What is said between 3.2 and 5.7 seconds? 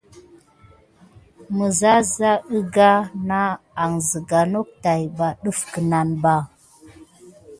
na an siga nok tät pak def